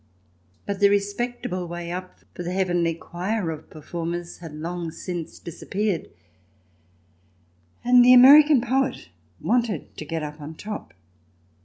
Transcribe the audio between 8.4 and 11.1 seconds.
poet wanted to get up on top.